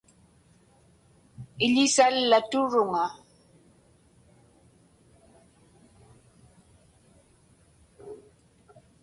[1.65, 3.05] Iḷisallaturuŋa.